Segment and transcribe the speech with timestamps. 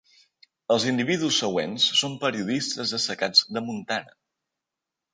[0.75, 4.21] Els individus següents són periodistes destacats de Montana.